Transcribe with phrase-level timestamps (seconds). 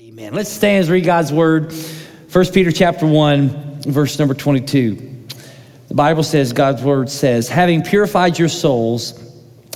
[0.00, 0.32] Amen.
[0.32, 1.74] Let's stand and read God's word.
[2.30, 4.94] 1 Peter chapter 1, verse number 22.
[5.88, 9.12] The Bible says, God's word says, having purified your souls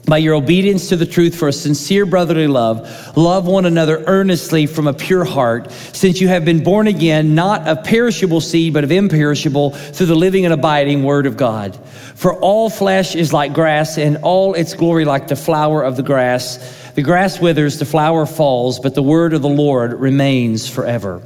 [0.06, 4.66] by your obedience to the truth for a sincere brotherly love, love one another earnestly
[4.66, 8.84] from a pure heart, since you have been born again, not of perishable seed, but
[8.84, 11.74] of imperishable, through the living and abiding word of God.
[12.14, 16.04] For all flesh is like grass, and all its glory like the flower of the
[16.04, 16.59] grass.
[16.95, 21.23] The grass withers, the flower falls, but the word of the Lord remains forever.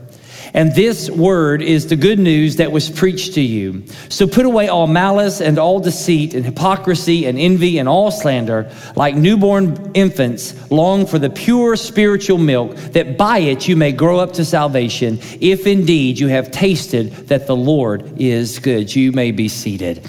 [0.55, 3.85] And this word is the good news that was preached to you.
[4.09, 8.73] So put away all malice and all deceit and hypocrisy and envy and all slander.
[8.95, 14.19] Like newborn infants, long for the pure spiritual milk, that by it you may grow
[14.19, 18.95] up to salvation, if indeed you have tasted that the Lord is good.
[18.95, 20.09] You may be seated.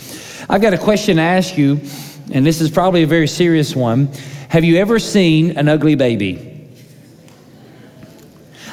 [0.50, 1.82] I've got a question to ask you,
[2.32, 4.10] and this is probably a very serious one.
[4.50, 6.70] Have you ever seen an ugly baby?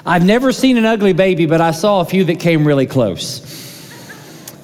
[0.07, 3.43] I've never seen an ugly baby, but I saw a few that came really close.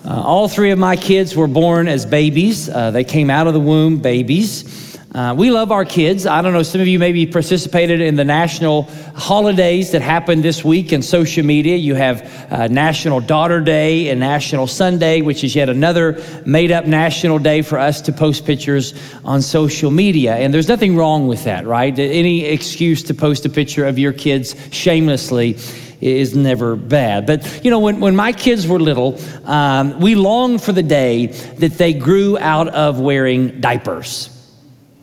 [0.05, 2.69] Uh, all three of my kids were born as babies.
[2.69, 4.80] Uh, they came out of the womb babies.
[5.13, 6.25] Uh, we love our kids.
[6.25, 8.83] I don't know, some of you maybe participated in the national
[9.17, 11.75] holidays that happened this week in social media.
[11.75, 16.71] You have uh, National Daughter Day and National Son Day, which is yet another made
[16.71, 18.95] up national day for us to post pictures
[19.25, 20.37] on social media.
[20.37, 21.99] And there's nothing wrong with that, right?
[21.99, 25.59] Any excuse to post a picture of your kids shamelessly
[26.01, 27.27] is never bad.
[27.27, 31.27] But, you know, when, when my kids were little, um, we longed for the day
[31.27, 34.37] that they grew out of wearing diapers.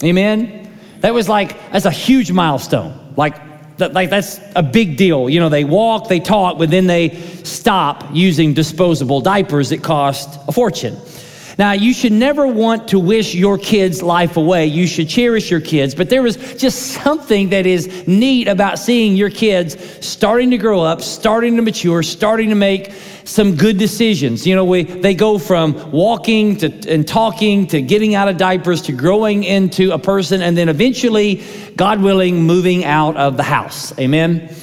[0.03, 0.77] Amen?
[1.01, 3.13] That was like, that's a huge milestone.
[3.15, 5.29] Like, that, like that's a big deal.
[5.29, 10.39] You know, they walk, they talk, but then they stop using disposable diapers that cost
[10.47, 10.97] a fortune.
[11.57, 14.67] Now, you should never want to wish your kids' life away.
[14.67, 15.95] You should cherish your kids.
[15.95, 20.81] But there is just something that is neat about seeing your kids starting to grow
[20.81, 24.45] up, starting to mature, starting to make some good decisions.
[24.45, 28.83] You know, we, they go from walking to, and talking to getting out of diapers
[28.83, 31.43] to growing into a person and then eventually,
[31.75, 33.97] God willing, moving out of the house.
[33.99, 34.55] Amen.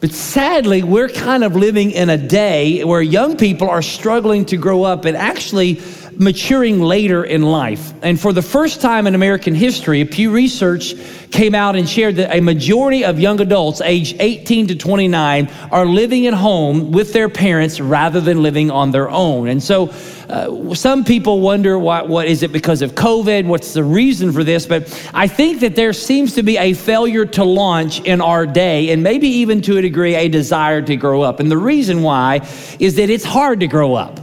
[0.00, 4.56] But sadly, we're kind of living in a day where young people are struggling to
[4.56, 5.74] grow up and actually
[6.20, 7.94] maturing later in life.
[8.02, 10.92] And for the first time in American history, Pew Research
[11.30, 15.86] came out and shared that a majority of young adults aged 18 to 29 are
[15.86, 19.48] living at home with their parents rather than living on their own.
[19.48, 19.94] And so
[20.28, 23.46] uh, some people wonder what, what is it because of COVID?
[23.46, 24.66] What's the reason for this?
[24.66, 28.90] But I think that there seems to be a failure to launch in our day,
[28.90, 31.40] and maybe even to a degree, a desire to grow up.
[31.40, 32.46] And the reason why
[32.78, 34.19] is that it's hard to grow up.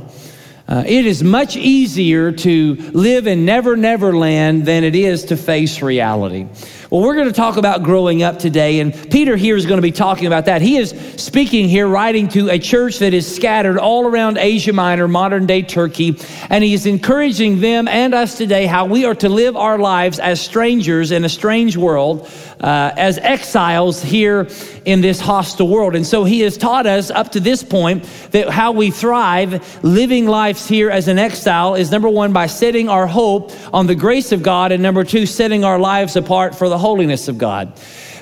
[0.68, 5.38] Uh, it is much easier to live in never, never land than it is to
[5.38, 6.46] face reality.
[6.90, 9.82] Well, we're going to talk about growing up today, and Peter here is going to
[9.82, 10.62] be talking about that.
[10.62, 15.08] He is speaking here, writing to a church that is scattered all around Asia Minor,
[15.08, 16.20] modern day Turkey,
[16.50, 20.20] and he is encouraging them and us today how we are to live our lives
[20.20, 22.30] as strangers in a strange world,
[22.60, 24.48] uh, as exiles here
[24.86, 25.96] in this hostile world.
[25.96, 30.28] And so he has taught us up to this point that how we thrive living
[30.28, 34.32] lives here as an exile is number one, by setting our hope on the grace
[34.32, 37.74] of God, and number two, setting our lives apart for the holiness of God.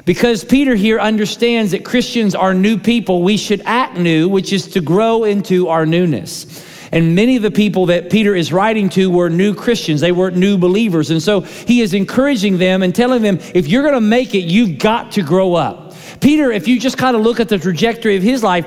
[0.06, 4.67] Because Peter here understands that Christians are new people, we should act new, which is
[4.67, 6.63] to grow into our newness.
[6.91, 10.01] And many of the people that Peter is writing to were new Christians.
[10.01, 11.12] They weren't new believers.
[11.12, 14.46] And so he is encouraging them and telling them, if you're going to make it,
[14.46, 15.94] you've got to grow up.
[16.22, 18.66] Peter, if you just kind of look at the trajectory of his life,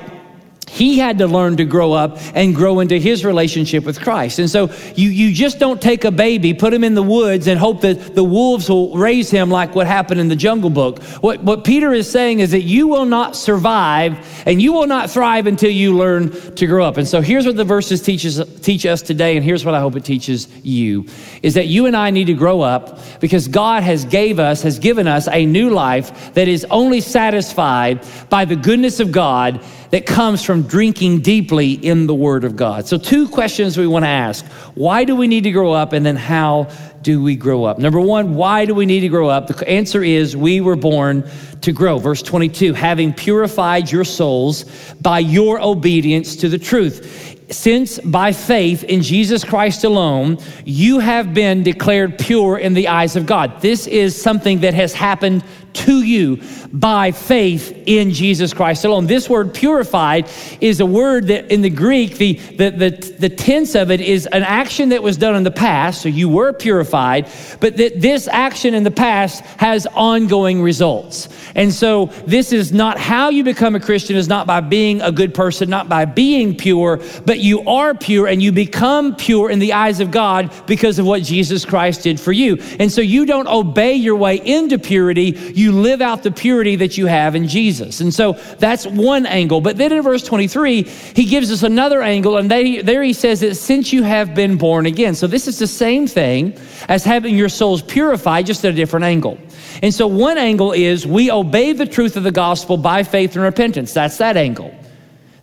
[0.69, 4.39] he had to learn to grow up and grow into his relationship with Christ.
[4.39, 7.59] And so you, you just don't take a baby, put him in the woods, and
[7.59, 11.01] hope that the wolves will raise him like what happened in the Jungle Book.
[11.21, 15.09] What, what Peter is saying is that you will not survive and you will not
[15.09, 16.97] thrive until you learn to grow up.
[16.97, 19.95] And so here's what the verses teaches, teach us today, and here's what I hope
[19.95, 21.07] it teaches you,
[21.41, 24.77] is that you and I need to grow up because God has gave us, has
[24.77, 30.05] given us a new life that is only satisfied by the goodness of God that
[30.05, 32.87] comes from drinking deeply in the Word of God.
[32.87, 34.45] So, two questions we want to ask
[34.75, 35.93] Why do we need to grow up?
[35.93, 36.69] And then, how
[37.01, 37.79] do we grow up?
[37.79, 39.47] Number one, why do we need to grow up?
[39.47, 41.29] The answer is we were born
[41.61, 41.97] to grow.
[41.97, 44.65] Verse 22 having purified your souls
[45.01, 51.33] by your obedience to the truth since by faith in Jesus Christ alone, you have
[51.33, 53.61] been declared pure in the eyes of God.
[53.61, 55.43] This is something that has happened
[55.73, 59.07] to you by faith in Jesus Christ alone.
[59.07, 60.29] This word purified
[60.61, 64.25] is a word that in the Greek, the, the, the, the tense of it is
[64.27, 66.01] an action that was done in the past.
[66.01, 67.27] So you were purified
[67.59, 71.29] but that this action in the past has ongoing results.
[71.55, 75.11] And so this is not how you become a Christian, is not by being a
[75.11, 79.59] good person, not by being pure, but you are pure and you become pure in
[79.59, 82.57] the eyes of God because of what Jesus Christ did for you.
[82.79, 86.97] And so you don't obey your way into purity, you live out the purity that
[86.97, 88.01] you have in Jesus.
[88.01, 89.61] And so that's one angle.
[89.61, 93.41] But then in verse 23, he gives us another angle, and they, there he says
[93.41, 95.15] that since you have been born again.
[95.15, 96.57] So this is the same thing
[96.87, 99.37] as having your souls purified, just at a different angle.
[99.83, 103.43] And so one angle is we obey the truth of the gospel by faith and
[103.43, 103.93] repentance.
[103.93, 104.73] That's that angle.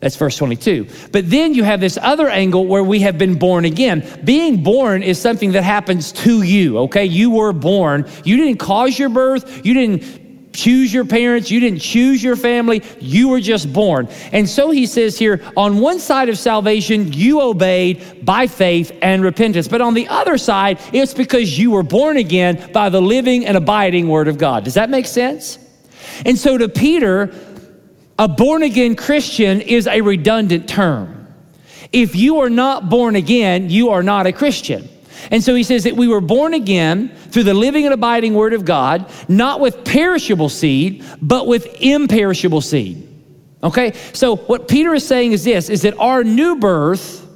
[0.07, 0.87] That's verse 22.
[1.11, 4.09] But then you have this other angle where we have been born again.
[4.23, 7.05] Being born is something that happens to you, okay?
[7.05, 8.09] You were born.
[8.23, 9.67] You didn't cause your birth.
[9.67, 14.09] You didn't choose your parents, you didn't choose your family, you were just born.
[14.33, 19.23] And so he says here on one side of salvation, you obeyed by faith and
[19.23, 19.67] repentance.
[19.67, 23.57] But on the other side, it's because you were born again by the living and
[23.57, 24.63] abiding word of God.
[24.63, 25.59] Does that make sense?
[26.25, 27.27] And so to Peter,
[28.19, 31.27] a born again Christian is a redundant term.
[31.93, 34.89] If you are not born again, you are not a Christian.
[35.31, 38.53] And so he says that we were born again through the living and abiding word
[38.55, 43.09] of God, not with perishable seed, but with imperishable seed.
[43.63, 43.93] Okay?
[44.13, 47.27] So what Peter is saying is this is that our new birth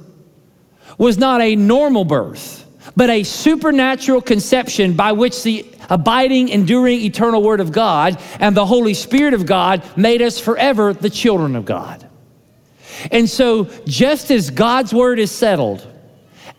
[0.97, 7.43] was not a normal birth, but a supernatural conception by which the abiding, enduring, eternal
[7.43, 11.65] word of God and the Holy Spirit of God made us forever the children of
[11.65, 12.07] God.
[13.11, 15.87] And so just as God's word is settled,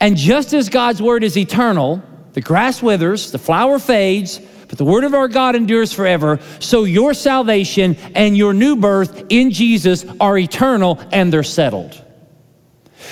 [0.00, 2.02] and just as God's word is eternal,
[2.34, 6.40] the grass withers, the flower fades, but the word of our God endures forever.
[6.58, 12.02] So your salvation and your new birth in Jesus are eternal and they're settled.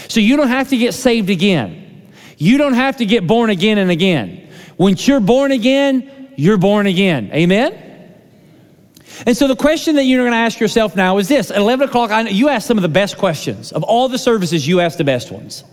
[0.08, 2.12] So you don't have to get saved again.
[2.38, 4.49] You don't have to get born again and again.
[4.80, 7.30] Once you're born again, you're born again.
[7.34, 7.74] Amen?
[9.26, 11.90] And so the question that you're going to ask yourself now is this: At 11
[11.90, 14.66] o'clock, you asked some of the best questions of all the services.
[14.66, 15.64] You asked the best ones.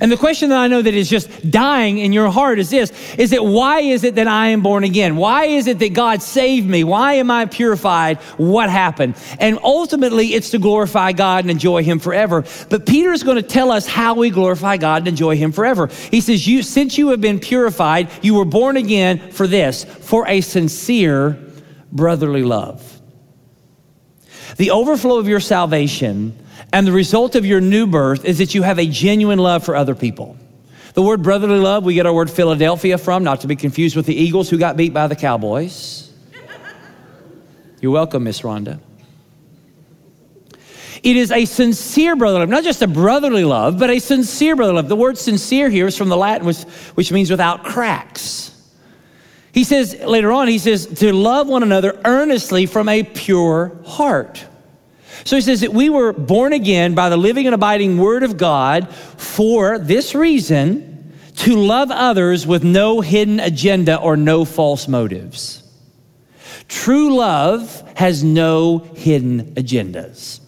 [0.00, 2.92] And the question that I know that is just dying in your heart is this
[3.16, 5.16] is that why is it that I am born again?
[5.16, 6.84] Why is it that God saved me?
[6.84, 8.18] Why am I purified?
[8.36, 9.16] What happened?
[9.38, 12.44] And ultimately, it's to glorify God and enjoy Him forever.
[12.70, 15.88] But Peter is going to tell us how we glorify God and enjoy Him forever.
[16.10, 20.26] He says, you, Since you have been purified, you were born again for this, for
[20.28, 21.38] a sincere
[21.92, 22.90] brotherly love.
[24.56, 26.38] The overflow of your salvation
[26.72, 29.76] and the result of your new birth is that you have a genuine love for
[29.76, 30.36] other people.
[30.94, 34.06] The word brotherly love, we get our word Philadelphia from, not to be confused with
[34.06, 36.12] the Eagles who got beat by the Cowboys.
[37.80, 38.80] You're welcome, Miss Rhonda.
[41.02, 44.76] It is a sincere brotherly love, not just a brotherly love, but a sincere brotherly
[44.76, 44.88] love.
[44.88, 46.62] The word sincere here is from the Latin, which,
[46.94, 48.50] which means without cracks.
[49.52, 54.44] He says later on, he says to love one another earnestly from a pure heart.
[55.24, 58.36] So he says that we were born again by the living and abiding Word of
[58.36, 65.62] God for this reason to love others with no hidden agenda or no false motives.
[66.68, 70.40] True love has no hidden agendas.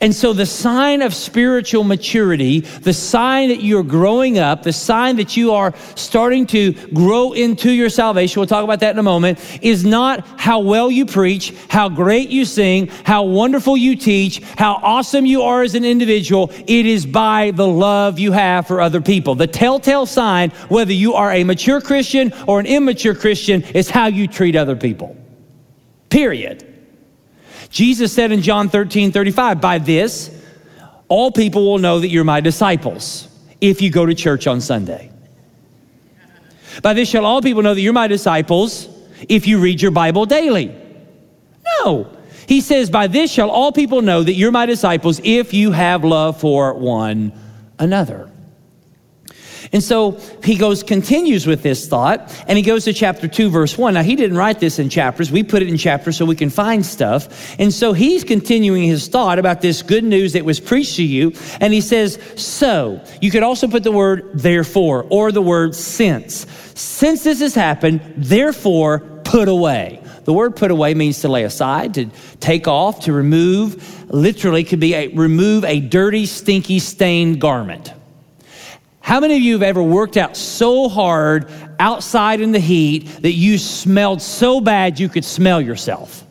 [0.00, 5.16] And so, the sign of spiritual maturity, the sign that you're growing up, the sign
[5.16, 9.02] that you are starting to grow into your salvation, we'll talk about that in a
[9.02, 14.42] moment, is not how well you preach, how great you sing, how wonderful you teach,
[14.56, 16.50] how awesome you are as an individual.
[16.66, 19.34] It is by the love you have for other people.
[19.34, 24.06] The telltale sign, whether you are a mature Christian or an immature Christian, is how
[24.06, 25.16] you treat other people.
[26.08, 26.71] Period.
[27.72, 30.30] Jesus said in John 13 35, By this,
[31.08, 33.28] all people will know that you're my disciples
[33.60, 35.10] if you go to church on Sunday.
[36.82, 38.88] By this shall all people know that you're my disciples
[39.28, 40.74] if you read your Bible daily.
[41.78, 42.14] No.
[42.46, 46.04] He says, By this shall all people know that you're my disciples if you have
[46.04, 47.32] love for one
[47.78, 48.31] another.
[49.72, 53.78] And so he goes, continues with this thought, and he goes to chapter 2, verse
[53.78, 53.94] 1.
[53.94, 55.32] Now, he didn't write this in chapters.
[55.32, 57.58] We put it in chapters so we can find stuff.
[57.58, 61.32] And so he's continuing his thought about this good news that was preached to you.
[61.60, 66.46] And he says, So, you could also put the word therefore or the word since.
[66.74, 70.02] Since this has happened, therefore put away.
[70.24, 72.06] The word put away means to lay aside, to
[72.40, 74.12] take off, to remove.
[74.12, 77.92] Literally, could be a, remove a dirty, stinky, stained garment.
[79.02, 83.32] How many of you have ever worked out so hard outside in the heat that
[83.32, 86.24] you smelled so bad you could smell yourself?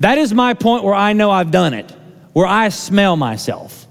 [0.00, 1.90] That is my point where I know I've done it,
[2.32, 3.86] where I smell myself.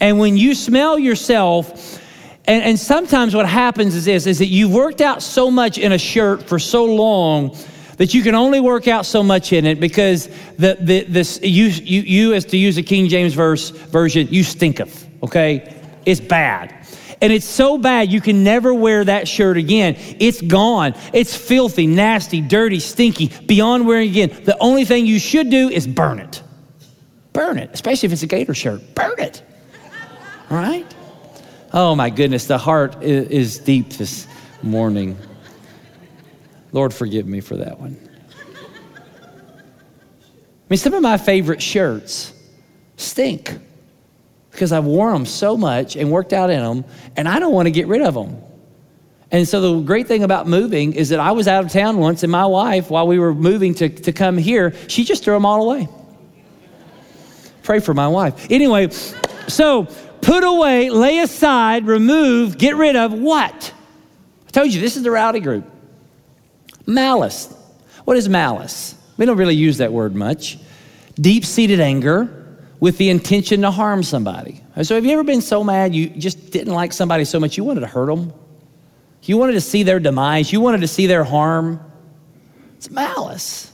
[0.00, 1.98] And when you smell yourself,
[2.48, 5.92] And, and sometimes what happens is this is that you've worked out so much in
[5.92, 7.54] a shirt for so long
[7.98, 11.66] that you can only work out so much in it because the, the, this, you,
[11.66, 15.74] you, you, as to use a King James verse version, you stinketh, okay?
[16.06, 16.72] It's bad.
[17.20, 19.96] And it's so bad you can never wear that shirt again.
[20.20, 20.94] It's gone.
[21.12, 24.30] It's filthy, nasty, dirty, stinky, beyond wearing again.
[24.44, 26.42] The only thing you should do is burn it.
[27.32, 28.94] Burn it, especially if it's a gator shirt.
[28.94, 29.42] Burn it.
[30.50, 30.86] All right?
[31.72, 34.26] Oh my goodness, the heart is deep this
[34.62, 35.16] morning.
[36.72, 37.96] Lord, forgive me for that one.
[40.68, 42.32] I mean, some of my favorite shirts
[42.96, 43.58] stink
[44.58, 46.84] because I've worn them so much and worked out in them,
[47.14, 48.42] and I don't want to get rid of them.
[49.30, 52.24] And so the great thing about moving is that I was out of town once,
[52.24, 55.46] and my wife, while we were moving to, to come here, she just threw them
[55.46, 55.88] all away.
[57.62, 58.48] Pray for my wife.
[58.50, 58.90] Anyway,
[59.46, 59.84] so
[60.22, 63.72] put away, lay aside, remove, get rid of what?
[64.48, 65.70] I told you, this is the rowdy group.
[66.84, 67.54] Malice.
[68.04, 68.96] What is malice?
[69.18, 70.58] We don't really use that word much.
[71.14, 72.37] Deep seated anger
[72.80, 74.62] with the intention to harm somebody.
[74.82, 77.64] So, have you ever been so mad you just didn't like somebody so much you
[77.64, 78.32] wanted to hurt them?
[79.22, 81.80] You wanted to see their demise, you wanted to see their harm?
[82.76, 83.72] It's malice.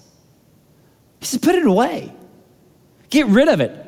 [1.20, 2.12] He says, put it away,
[3.11, 3.80] get rid of it.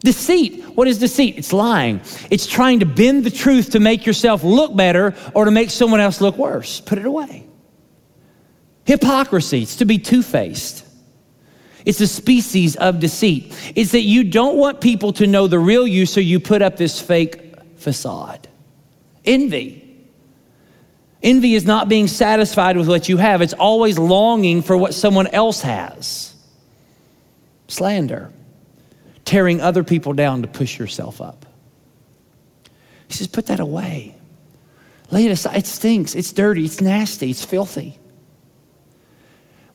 [0.00, 0.64] Deceit.
[0.74, 1.38] What is deceit?
[1.38, 2.00] It's lying.
[2.28, 6.00] It's trying to bend the truth to make yourself look better or to make someone
[6.00, 6.80] else look worse.
[6.80, 7.46] Put it away.
[8.84, 10.84] Hypocrisy, it's to be two faced.
[11.84, 13.54] It's a species of deceit.
[13.74, 16.76] It's that you don't want people to know the real you, so you put up
[16.76, 18.48] this fake facade.
[19.24, 19.78] Envy.
[21.22, 25.28] Envy is not being satisfied with what you have, it's always longing for what someone
[25.28, 26.34] else has.
[27.68, 28.32] Slander.
[29.24, 31.46] Tearing other people down to push yourself up.
[33.06, 34.16] He says, put that away.
[35.10, 35.58] Lay it aside.
[35.58, 36.14] It stinks.
[36.14, 36.64] It's dirty.
[36.64, 37.30] It's nasty.
[37.30, 37.98] It's filthy.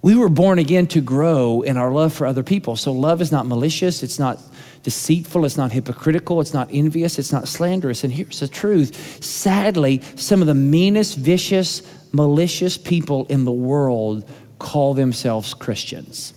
[0.08, 2.78] We were born again to grow in our love for other people.
[2.78, 4.40] So love is not malicious, it's not
[4.84, 8.06] deceitful, it's not hypocritical, it's not envious, it's not slanderous.
[8.06, 11.82] And here's the truth sadly, some of the meanest, vicious,
[12.14, 14.24] malicious people in the world
[14.60, 16.34] call themselves Christians.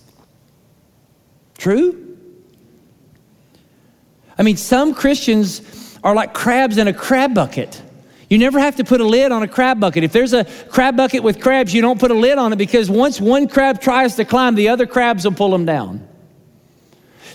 [1.57, 2.17] True?
[4.37, 7.81] I mean, some Christians are like crabs in a crab bucket.
[8.31, 10.05] You never have to put a lid on a crab bucket.
[10.05, 12.89] If there's a crab bucket with crabs, you don't put a lid on it because
[12.89, 16.07] once one crab tries to climb, the other crabs will pull them down.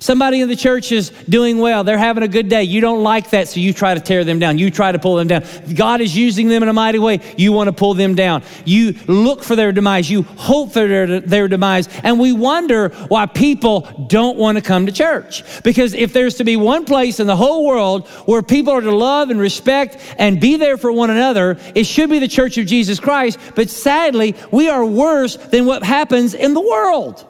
[0.00, 1.84] Somebody in the church is doing well.
[1.84, 2.64] They're having a good day.
[2.64, 4.58] You don't like that, so you try to tear them down.
[4.58, 5.44] You try to pull them down.
[5.74, 7.20] God is using them in a mighty way.
[7.36, 8.42] You want to pull them down.
[8.64, 10.10] You look for their demise.
[10.10, 11.88] You hope for their, their demise.
[12.02, 15.42] And we wonder why people don't want to come to church.
[15.62, 18.94] Because if there's to be one place in the whole world where people are to
[18.94, 22.66] love and respect and be there for one another, it should be the church of
[22.66, 23.38] Jesus Christ.
[23.54, 27.26] But sadly, we are worse than what happens in the world.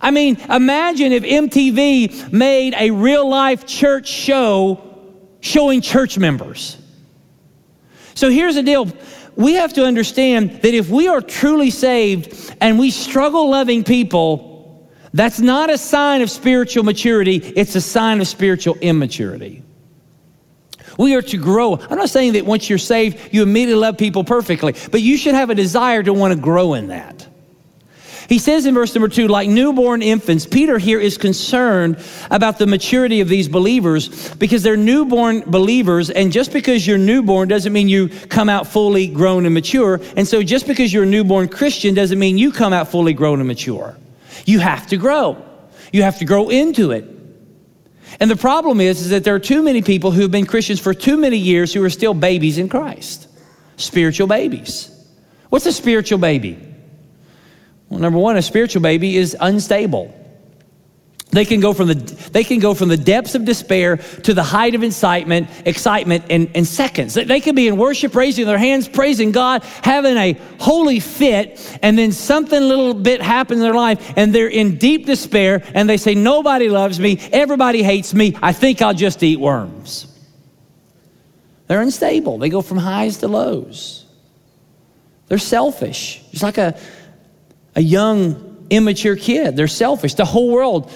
[0.00, 4.86] I mean, imagine if MTV made a real life church show
[5.40, 6.76] showing church members.
[8.14, 8.90] So here's the deal.
[9.36, 14.90] We have to understand that if we are truly saved and we struggle loving people,
[15.12, 19.62] that's not a sign of spiritual maturity, it's a sign of spiritual immaturity.
[20.98, 21.76] We are to grow.
[21.76, 25.34] I'm not saying that once you're saved, you immediately love people perfectly, but you should
[25.34, 27.26] have a desire to want to grow in that.
[28.30, 31.98] He says in verse number two, like newborn infants, Peter here is concerned
[32.30, 36.10] about the maturity of these believers because they're newborn believers.
[36.10, 40.00] And just because you're newborn doesn't mean you come out fully grown and mature.
[40.16, 43.40] And so just because you're a newborn Christian doesn't mean you come out fully grown
[43.40, 43.96] and mature.
[44.46, 45.44] You have to grow.
[45.92, 47.04] You have to grow into it.
[48.20, 50.78] And the problem is, is that there are too many people who have been Christians
[50.78, 53.26] for too many years who are still babies in Christ.
[53.76, 54.88] Spiritual babies.
[55.48, 56.69] What's a spiritual baby?
[57.90, 60.14] Well, number one, a spiritual baby is unstable.
[61.32, 64.42] They can go from the, they can go from the depths of despair to the
[64.42, 67.14] height of excitement, excitement in, in seconds.
[67.14, 71.96] They can be in worship, raising their hands, praising God, having a holy fit, and
[71.96, 75.96] then something little bit happens in their life, and they're in deep despair, and they
[75.96, 80.06] say, Nobody loves me, everybody hates me, I think I'll just eat worms.
[81.68, 82.38] They're unstable.
[82.38, 84.04] They go from highs to lows.
[85.28, 86.20] They're selfish.
[86.32, 86.76] It's like a
[87.80, 89.56] a young, immature kid.
[89.56, 90.12] They're selfish.
[90.12, 90.92] The whole world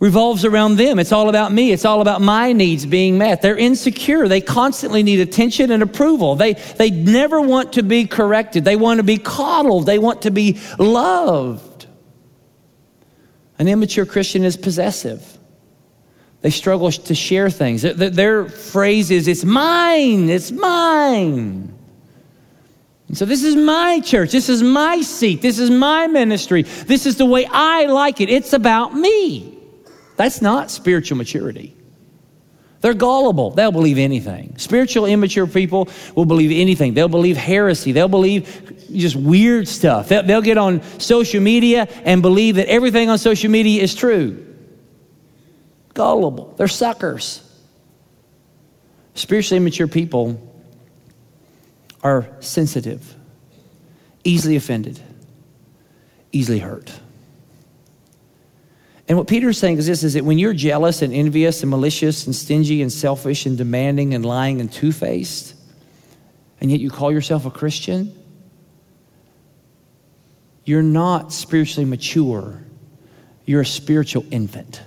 [0.00, 0.98] revolves around them.
[0.98, 1.70] It's all about me.
[1.70, 3.42] It's all about my needs being met.
[3.42, 4.26] They're insecure.
[4.26, 6.34] They constantly need attention and approval.
[6.34, 8.64] They, they never want to be corrected.
[8.64, 9.84] They want to be coddled.
[9.84, 11.86] They want to be loved.
[13.58, 15.38] An immature Christian is possessive.
[16.40, 17.82] They struggle to share things.
[17.82, 21.77] Their, their phrase is, it's mine, it's mine.
[23.08, 24.32] And so, this is my church.
[24.32, 25.40] This is my seat.
[25.40, 26.62] This is my ministry.
[26.62, 28.28] This is the way I like it.
[28.28, 29.58] It's about me.
[30.16, 31.74] That's not spiritual maturity.
[32.80, 33.50] They're gullible.
[33.50, 34.56] They'll believe anything.
[34.58, 36.94] Spiritual, immature people will believe anything.
[36.94, 37.92] They'll believe heresy.
[37.92, 40.08] They'll believe just weird stuff.
[40.08, 44.44] They'll, they'll get on social media and believe that everything on social media is true.
[45.94, 46.54] Gullible.
[46.56, 47.42] They're suckers.
[49.14, 50.44] Spiritually immature people
[52.02, 53.14] are sensitive,
[54.24, 55.00] easily offended,
[56.32, 56.92] easily hurt.
[59.08, 61.70] And what Peter is saying is this is that when you're jealous and envious and
[61.70, 65.54] malicious and stingy and selfish and demanding and lying and two faced,
[66.60, 68.14] and yet you call yourself a Christian,
[70.64, 72.62] you're not spiritually mature.
[73.46, 74.82] You're a spiritual infant.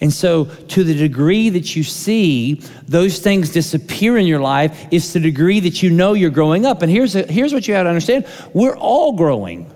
[0.00, 2.54] And so, to the degree that you see
[2.88, 6.80] those things disappear in your life, is the degree that you know you're growing up.
[6.80, 9.70] And here's, a, here's what you have to understand we're all growing.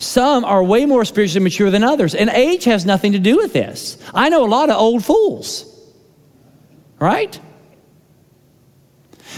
[0.00, 3.52] Some are way more spiritually mature than others, and age has nothing to do with
[3.52, 3.96] this.
[4.12, 5.64] I know a lot of old fools,
[6.98, 7.38] right?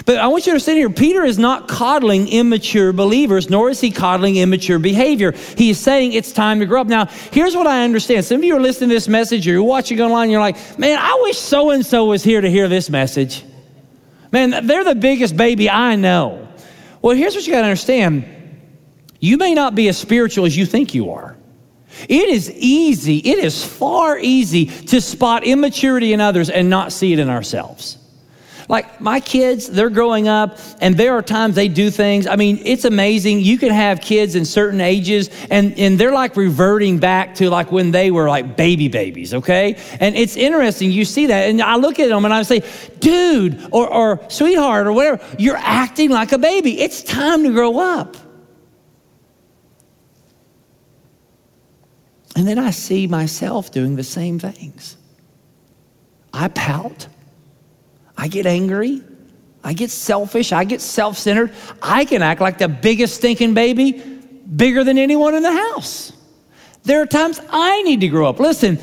[0.07, 3.81] But I want you to understand here Peter is not coddling immature believers, nor is
[3.81, 5.33] he coddling immature behavior.
[5.33, 6.87] He is saying it's time to grow up.
[6.87, 8.25] Now, here's what I understand.
[8.25, 10.79] Some of you are listening to this message, or you're watching online, and you're like,
[10.79, 13.45] man, I wish so and so was here to hear this message.
[14.33, 16.49] Man, they're the biggest baby I know.
[17.01, 18.31] Well, here's what you got to understand
[19.21, 21.37] you may not be as spiritual as you think you are.
[22.09, 27.13] It is easy, it is far easy to spot immaturity in others and not see
[27.13, 27.99] it in ourselves.
[28.69, 32.27] Like my kids, they're growing up, and there are times they do things.
[32.27, 33.41] I mean, it's amazing.
[33.41, 37.71] You can have kids in certain ages, and, and they're like reverting back to like
[37.71, 39.77] when they were like baby babies, okay?
[40.01, 40.91] And it's interesting.
[40.91, 41.51] You see that.
[41.51, 42.63] And I look at them and I say,
[43.01, 46.81] dude, or, or sweetheart, or whatever, you're acting like a baby.
[46.81, 48.17] It's time to grow up.
[52.37, 54.97] And then I see myself doing the same things.
[56.33, 57.07] I pout.
[58.17, 59.03] I get angry.
[59.63, 60.53] I get selfish.
[60.53, 61.53] I get self centered.
[61.83, 66.13] I can act like the biggest stinking baby, bigger than anyone in the house.
[66.85, 68.39] There are times I need to grow up.
[68.39, 68.79] Listen,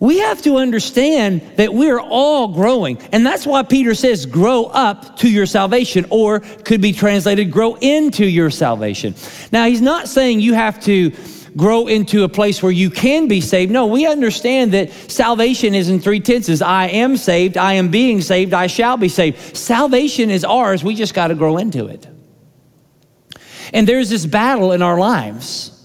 [0.00, 2.98] we have to understand that we're all growing.
[3.12, 7.76] And that's why Peter says, grow up to your salvation, or could be translated, grow
[7.76, 9.14] into your salvation.
[9.52, 11.12] Now, he's not saying you have to
[11.56, 13.72] grow into a place where you can be saved.
[13.72, 18.20] No, we understand that salvation is in three tenses I am saved, I am being
[18.20, 19.56] saved, I shall be saved.
[19.56, 22.06] Salvation is ours, we just got to grow into it.
[23.72, 25.79] And there's this battle in our lives.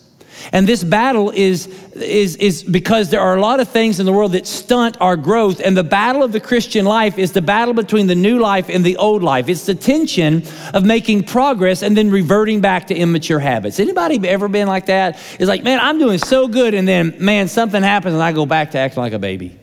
[0.51, 4.11] And this battle is, is, is because there are a lot of things in the
[4.13, 5.59] world that stunt our growth.
[5.59, 8.83] And the battle of the Christian life is the battle between the new life and
[8.83, 9.49] the old life.
[9.49, 13.79] It's the tension of making progress and then reverting back to immature habits.
[13.79, 15.17] Anybody ever been like that?
[15.39, 16.73] It's like, man, I'm doing so good.
[16.73, 19.57] And then, man, something happens and I go back to acting like a baby.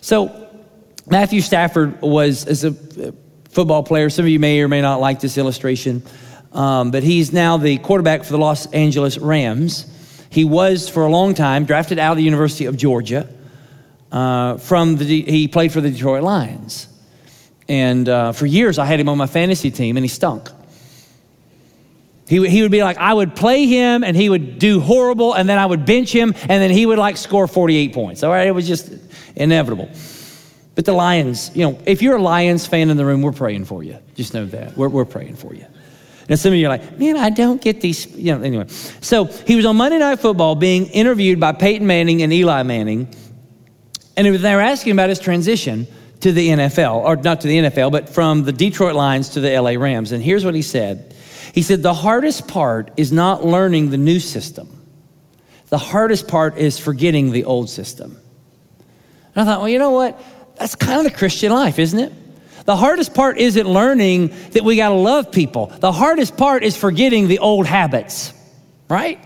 [0.00, 0.46] So,
[1.10, 3.12] Matthew Stafford was as a uh,
[3.50, 4.10] football player.
[4.10, 6.02] Some of you may or may not like this illustration.
[6.52, 9.86] Um, but he's now the quarterback for the Los Angeles Rams.
[10.30, 13.28] He was for a long time drafted out of the University of Georgia.
[14.10, 16.88] Uh, from the, he played for the Detroit Lions.
[17.68, 20.48] And uh, for years, I had him on my fantasy team, and he stunk.
[22.26, 25.48] He, he would be like, I would play him, and he would do horrible, and
[25.48, 28.22] then I would bench him, and then he would like score 48 points.
[28.22, 28.90] All right, it was just
[29.36, 29.90] inevitable.
[30.74, 33.64] But the Lions, you know, if you're a Lions fan in the room, we're praying
[33.64, 33.98] for you.
[34.14, 34.76] Just know that.
[34.76, 35.66] We're, we're praying for you.
[36.28, 38.06] And some of you are like, man, I don't get these.
[38.14, 38.66] You know, anyway.
[39.00, 43.14] So he was on Monday Night Football being interviewed by Peyton Manning and Eli Manning.
[44.16, 45.86] And they were asking about his transition
[46.20, 49.60] to the NFL, or not to the NFL, but from the Detroit Lions to the
[49.60, 50.12] LA Rams.
[50.12, 51.14] And here's what he said
[51.54, 54.68] He said, The hardest part is not learning the new system,
[55.68, 58.18] the hardest part is forgetting the old system.
[59.34, 60.20] And I thought, well, you know what?
[60.56, 62.12] That's kind of the Christian life, isn't it?
[62.68, 65.68] The hardest part isn't learning that we got to love people.
[65.68, 68.34] The hardest part is forgetting the old habits,
[68.90, 69.18] right?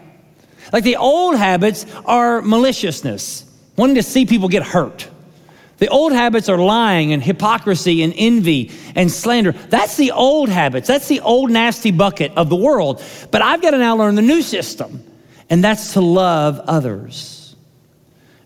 [0.73, 5.09] Like the old habits are maliciousness, wanting to see people get hurt.
[5.79, 9.51] The old habits are lying and hypocrisy and envy and slander.
[9.51, 10.87] That's the old habits.
[10.87, 13.03] That's the old nasty bucket of the world.
[13.33, 15.03] But I've got to now learn the new system,
[15.51, 17.42] and that's to love others.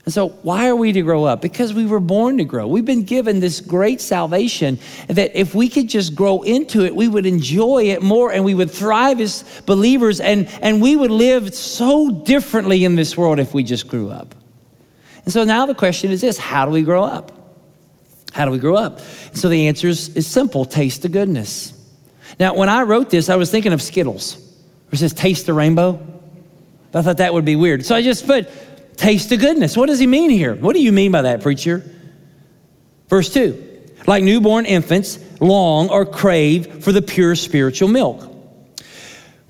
[0.06, 1.42] And so, why are we to grow up?
[1.42, 2.68] Because we were born to grow.
[2.68, 7.08] We've been given this great salvation that if we could just grow into it, we
[7.08, 11.52] would enjoy it more and we would thrive as believers and, and we would live
[11.52, 14.32] so differently in this world if we just grew up.
[15.24, 17.32] And so now the question is this how do we grow up?
[18.32, 19.00] How do we grow up?
[19.32, 21.72] So the answer is, is simple taste the goodness.
[22.38, 25.52] Now, when I wrote this, I was thinking of Skittles, where it says taste the
[25.52, 26.00] rainbow.
[26.94, 27.84] I thought that would be weird.
[27.84, 28.48] So I just put
[28.96, 29.76] taste the goodness.
[29.76, 30.54] What does he mean here?
[30.54, 31.84] What do you mean by that, preacher?
[33.08, 33.66] Verse 2
[34.06, 38.32] like newborn infants, long or crave for the pure spiritual milk.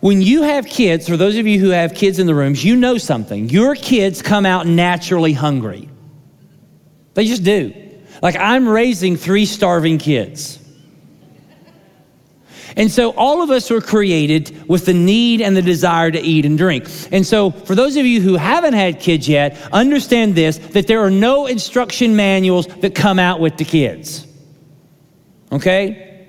[0.01, 2.77] When you have kids, for those of you who have kids in the rooms, you
[2.77, 3.49] know something.
[3.49, 5.89] Your kids come out naturally hungry.
[7.15, 7.75] They just do.
[8.23, 10.59] Like I'm raising three starving kids.
[12.77, 16.45] And so all of us were created with the need and the desire to eat
[16.45, 16.87] and drink.
[17.11, 21.01] And so for those of you who haven't had kids yet, understand this that there
[21.01, 24.27] are no instruction manuals that come out with the kids.
[25.51, 26.29] Okay?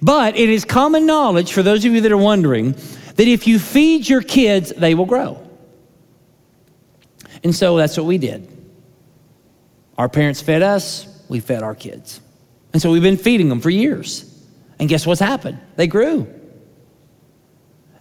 [0.00, 2.72] But it is common knowledge for those of you that are wondering
[3.16, 5.46] that if you feed your kids, they will grow.
[7.44, 8.48] And so that's what we did.
[9.98, 12.20] Our parents fed us, we fed our kids.
[12.72, 14.29] And so we've been feeding them for years.
[14.80, 15.60] And guess what's happened?
[15.76, 16.26] They grew.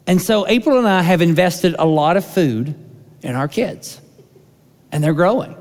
[0.07, 2.73] And so April and I have invested a lot of food
[3.21, 4.01] in our kids,
[4.91, 5.55] and they're growing.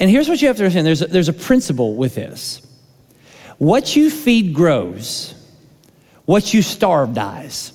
[0.00, 2.60] And here's what you have to understand there's a, there's a principle with this
[3.58, 5.34] what you feed grows,
[6.24, 7.72] what you starve dies.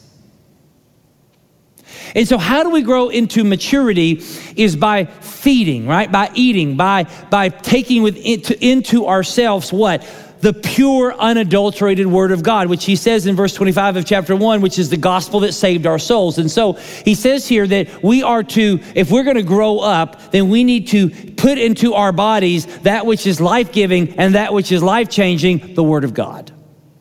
[2.15, 4.21] And so, how do we grow into maturity
[4.55, 6.11] is by feeding, right?
[6.11, 10.05] By eating, by, by taking with into, into ourselves what?
[10.43, 14.59] The pure, unadulterated Word of God, which he says in verse 25 of chapter 1,
[14.59, 16.37] which is the gospel that saved our souls.
[16.37, 20.31] And so he says here that we are to, if we're going to grow up,
[20.31, 24.53] then we need to put into our bodies that which is life giving and that
[24.53, 26.51] which is life changing, the Word of God.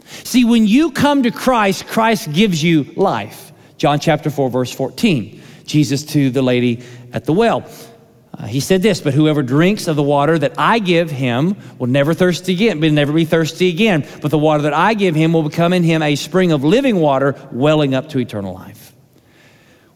[0.04, 3.50] See, when you come to Christ, Christ gives you life.
[3.76, 5.42] John chapter 4, verse 14.
[5.64, 7.68] Jesus to the lady at the well.
[8.34, 11.86] Uh, he said this, but whoever drinks of the water that I give him will
[11.86, 14.06] never thirst again, will never be thirsty again.
[14.22, 16.96] But the water that I give him will become in him a spring of living
[16.96, 18.94] water welling up to eternal life.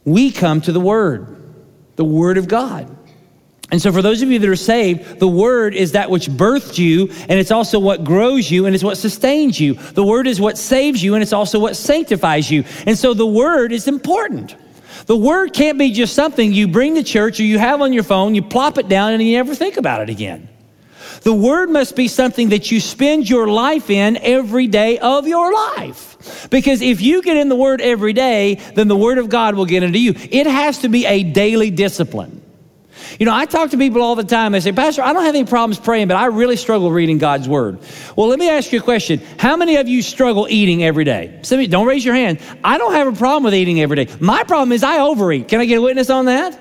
[0.05, 1.55] We come to the Word,
[1.97, 2.95] the Word of God.
[3.73, 6.79] And so, for those of you that are saved, the Word is that which birthed
[6.79, 9.75] you, and it's also what grows you, and it's what sustains you.
[9.75, 12.65] The Word is what saves you, and it's also what sanctifies you.
[12.87, 14.55] And so, the Word is important.
[15.05, 18.03] The word can't be just something you bring to church or you have on your
[18.03, 20.49] phone, you plop it down, and you never think about it again.
[21.23, 25.53] The word must be something that you spend your life in every day of your
[25.53, 26.49] life.
[26.51, 29.67] Because if you get in the word every day, then the word of God will
[29.67, 30.15] get into you.
[30.17, 32.43] It has to be a daily discipline.
[33.19, 34.53] You know, I talk to people all the time.
[34.53, 37.49] They say, Pastor, I don't have any problems praying, but I really struggle reading God's
[37.49, 37.79] word.
[38.17, 39.21] Well, let me ask you a question.
[39.39, 41.39] How many of you struggle eating every day?
[41.43, 42.41] Some you, don't raise your hand.
[42.63, 44.15] I don't have a problem with eating every day.
[44.21, 45.49] My problem is I overeat.
[45.49, 46.59] Can I get a witness on that?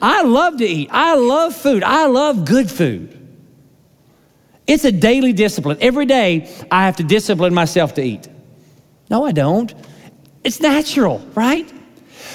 [0.00, 0.88] I love to eat.
[0.92, 1.82] I love food.
[1.82, 3.16] I love good food.
[4.66, 5.78] It's a daily discipline.
[5.80, 8.28] Every day, I have to discipline myself to eat.
[9.10, 9.74] No, I don't.
[10.44, 11.70] It's natural, right?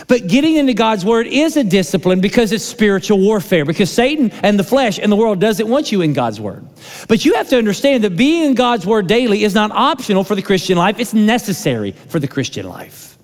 [0.07, 4.59] But getting into God's word is a discipline because it's spiritual warfare, because Satan and
[4.59, 6.65] the flesh and the world doesn't want you in God's word.
[7.07, 10.35] But you have to understand that being in God's word daily is not optional for
[10.35, 13.17] the Christian life, it's necessary for the Christian life.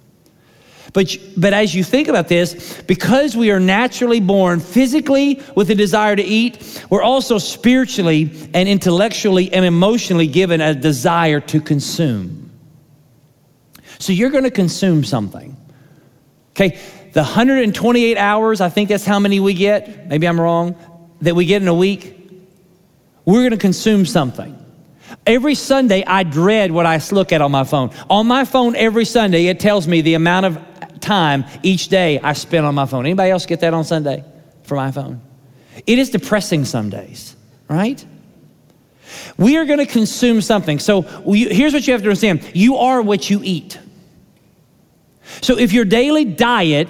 [0.94, 5.76] But, but as you think about this, because we are naturally born physically with a
[5.76, 12.52] desire to eat, we're also spiritually and intellectually and emotionally given a desire to consume.
[14.00, 15.56] So you're going to consume something.
[16.52, 16.80] Okay,
[17.14, 20.76] the 128 hours, I think that's how many we get, maybe I'm wrong,
[21.22, 22.18] that we get in a week,
[23.26, 24.58] we're gonna consume something.
[25.26, 27.92] Every Sunday, I dread what I look at on my phone.
[28.10, 30.60] On my phone, every Sunday, it tells me the amount of
[31.00, 33.06] time each day I spend on my phone.
[33.06, 34.24] Anybody else get that on Sunday
[34.64, 35.22] for my phone?
[35.86, 37.36] It is depressing some days,
[37.68, 38.04] right?
[39.38, 40.80] We are going to consume something.
[40.80, 43.78] So we, here's what you have to understand you are what you eat.
[45.42, 46.90] So if your daily diet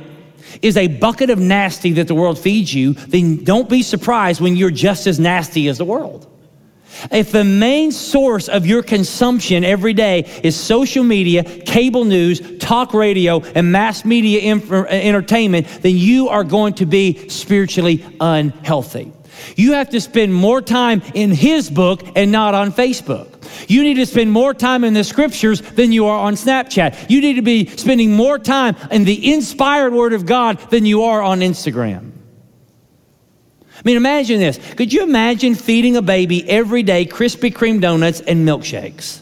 [0.61, 4.55] is a bucket of nasty that the world feeds you, then don't be surprised when
[4.55, 6.27] you're just as nasty as the world.
[7.11, 12.93] If the main source of your consumption every day is social media, cable news, talk
[12.93, 19.11] radio, and mass media inf- uh, entertainment, then you are going to be spiritually unhealthy.
[19.55, 23.27] You have to spend more time in His book and not on Facebook.
[23.69, 27.09] You need to spend more time in the scriptures than you are on Snapchat.
[27.09, 31.03] You need to be spending more time in the inspired Word of God than you
[31.03, 32.11] are on Instagram.
[33.73, 34.59] I mean, imagine this.
[34.75, 39.21] Could you imagine feeding a baby every day Krispy Kreme donuts and milkshakes?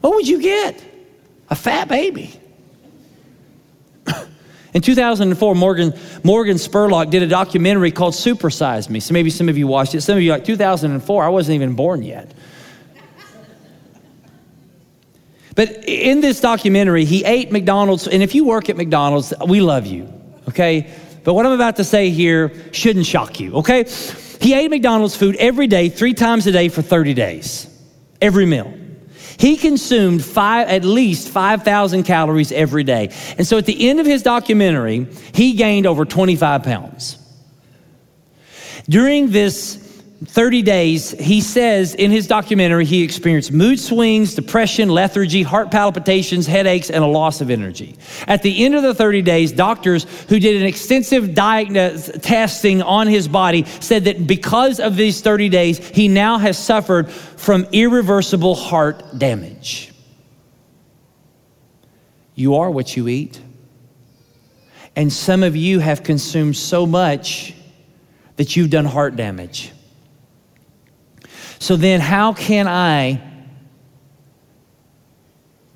[0.00, 0.82] What would you get?
[1.50, 2.32] A fat baby.
[4.76, 9.00] In 2004, Morgan, Morgan Spurlock did a documentary called Supersize Me.
[9.00, 10.02] So maybe some of you watched it.
[10.02, 12.30] Some of you like 2004, I wasn't even born yet.
[15.54, 18.06] But in this documentary, he ate McDonald's.
[18.06, 20.12] And if you work at McDonald's, we love you,
[20.46, 20.92] okay?
[21.24, 23.84] But what I'm about to say here shouldn't shock you, okay?
[24.42, 27.66] He ate McDonald's food every day, three times a day for 30 days,
[28.20, 28.74] every meal.
[29.38, 33.12] He consumed five, at least 5,000 calories every day.
[33.36, 37.18] And so at the end of his documentary, he gained over 25 pounds.
[38.88, 39.85] During this
[40.24, 46.46] 30 days, he says in his documentary, he experienced mood swings, depression, lethargy, heart palpitations,
[46.46, 47.96] headaches, and a loss of energy.
[48.26, 53.08] At the end of the 30 days, doctors who did an extensive diagnosis, testing on
[53.08, 58.54] his body said that because of these 30 days, he now has suffered from irreversible
[58.54, 59.92] heart damage.
[62.34, 63.38] You are what you eat.
[64.94, 67.52] And some of you have consumed so much
[68.36, 69.72] that you've done heart damage.
[71.58, 73.20] So then, how can I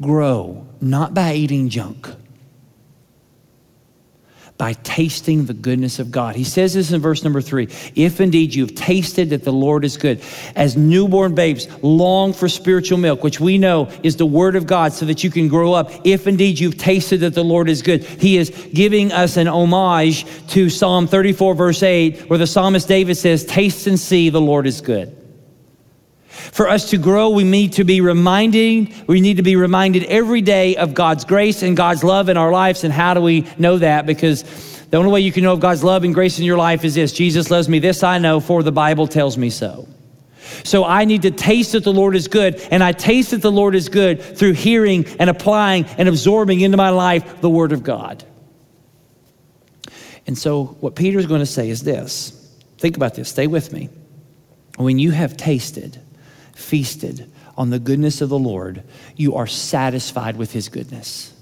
[0.00, 0.66] grow?
[0.80, 2.08] Not by eating junk,
[4.56, 6.36] by tasting the goodness of God.
[6.36, 9.96] He says this in verse number three If indeed you've tasted that the Lord is
[9.96, 10.22] good,
[10.54, 14.92] as newborn babes long for spiritual milk, which we know is the word of God,
[14.92, 15.90] so that you can grow up.
[16.04, 20.26] If indeed you've tasted that the Lord is good, He is giving us an homage
[20.48, 24.66] to Psalm 34, verse 8, where the psalmist David says, Taste and see the Lord
[24.66, 25.19] is good.
[26.30, 30.40] For us to grow, we need to be reminding, we need to be reminded every
[30.40, 32.84] day of God's grace and God's love in our lives.
[32.84, 34.06] And how do we know that?
[34.06, 34.44] Because
[34.90, 36.94] the only way you can know of God's love and grace in your life is
[36.94, 37.80] this Jesus loves me.
[37.80, 39.88] This I know, for the Bible tells me so.
[40.64, 43.52] So I need to taste that the Lord is good, and I taste that the
[43.52, 47.82] Lord is good through hearing and applying and absorbing into my life the Word of
[47.82, 48.24] God.
[50.26, 52.36] And so, what Peter's going to say is this
[52.78, 53.90] think about this, stay with me.
[54.76, 56.00] When you have tasted,
[56.60, 58.82] feasted on the goodness of the Lord,
[59.16, 61.32] you are satisfied with his goodness.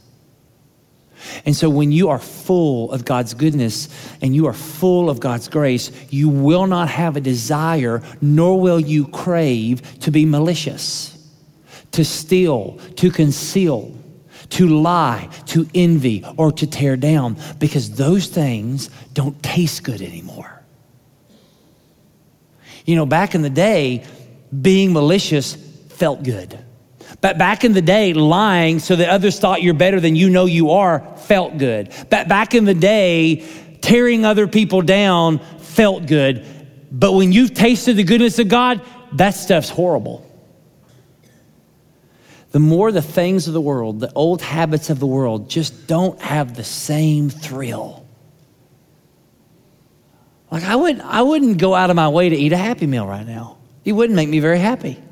[1.45, 3.89] And so, when you are full of God's goodness
[4.23, 8.81] and you are full of God's grace, you will not have a desire, nor will
[8.81, 11.17] you crave to be malicious,
[11.93, 13.93] to steal, to conceal,
[14.51, 20.63] to lie, to envy, or to tear down, because those things don't taste good anymore.
[22.87, 24.07] You know, back in the day,
[24.63, 26.59] being malicious felt good.
[27.21, 30.47] But back in the day, lying so that others thought you're better than you know
[30.47, 31.93] you are felt good.
[32.11, 33.47] But back in the day,
[33.81, 36.47] tearing other people down felt good.
[36.93, 38.83] But when you've tasted the goodness of God,
[39.15, 40.25] that stuff's horrible.
[42.51, 46.21] The more the things of the world, the old habits of the world, just don't
[46.21, 48.07] have the same thrill.
[50.51, 53.07] Like I wouldn't, I wouldn't go out of my way to eat a Happy Meal
[53.07, 53.58] right now.
[53.85, 55.03] He wouldn't make me very happy.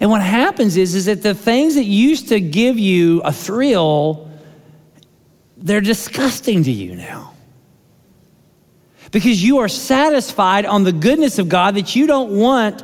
[0.00, 4.30] And what happens is, is that the things that used to give you a thrill,
[5.56, 7.34] they're disgusting to you now.
[9.12, 12.82] Because you are satisfied on the goodness of God that you don't want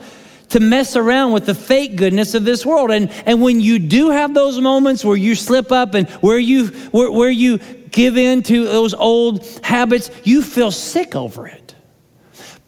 [0.50, 2.90] to mess around with the fake goodness of this world.
[2.90, 6.68] And, and when you do have those moments where you slip up and where you,
[6.90, 11.67] where, where you give in to those old habits, you feel sick over it.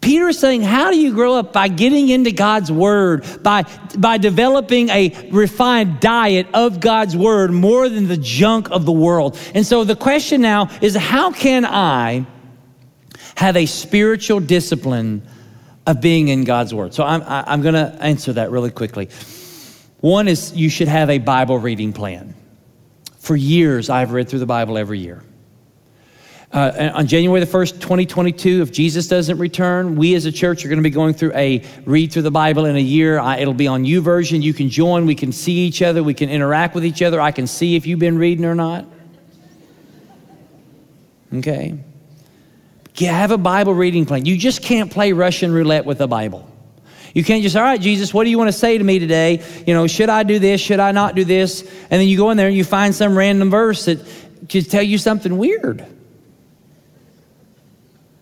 [0.01, 1.53] Peter is saying, How do you grow up?
[1.53, 3.65] By getting into God's word, by,
[3.99, 9.39] by developing a refined diet of God's word more than the junk of the world.
[9.55, 12.25] And so the question now is, How can I
[13.37, 15.23] have a spiritual discipline
[15.87, 16.95] of being in God's word?
[16.95, 19.11] So I'm, I'm going to answer that really quickly.
[20.01, 22.35] One is you should have a Bible reading plan.
[23.19, 25.23] For years, I've read through the Bible every year.
[26.53, 30.69] Uh, on January the 1st, 2022, if Jesus doesn't return, we as a church are
[30.69, 33.21] going to be going through a read through the Bible in a year.
[33.21, 34.43] I, it'll be on YouVersion.
[34.43, 35.07] You can join.
[35.07, 36.03] We can see each other.
[36.03, 37.21] We can interact with each other.
[37.21, 38.85] I can see if you've been reading or not.
[41.33, 41.79] Okay.
[42.97, 44.27] Yeah, Have a Bible reading plan.
[44.27, 46.51] You just can't play Russian roulette with the Bible.
[47.15, 49.45] You can't just, all right, Jesus, what do you want to say to me today?
[49.69, 50.61] You know, should I do this?
[50.61, 51.63] Should I not do this?
[51.63, 54.05] And then you go in there and you find some random verse that
[54.49, 55.87] just tell you something weird.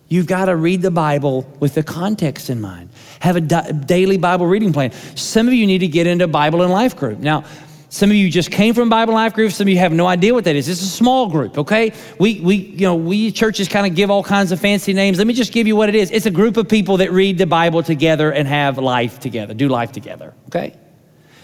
[0.09, 2.89] You've got to read the Bible with the context in mind.
[3.19, 4.91] Have a daily Bible reading plan.
[5.15, 7.19] Some of you need to get into Bible and Life group.
[7.19, 7.45] Now,
[7.89, 9.51] some of you just came from Bible Life group.
[9.51, 10.67] Some of you have no idea what that is.
[10.67, 11.93] It's a small group, okay?
[12.19, 15.19] We, we, you know, we churches kind of give all kinds of fancy names.
[15.19, 16.09] Let me just give you what it is.
[16.09, 19.67] It's a group of people that read the Bible together and have life together, do
[19.69, 20.75] life together, okay?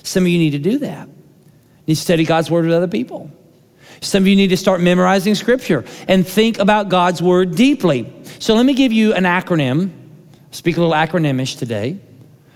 [0.01, 1.07] Some of you need to do that.
[1.07, 1.13] You
[1.87, 3.31] need to study God's word with other people.
[4.01, 8.11] Some of you need to start memorizing scripture and think about God's word deeply.
[8.39, 9.91] So let me give you an acronym,
[10.51, 11.97] speak a little acronymish today,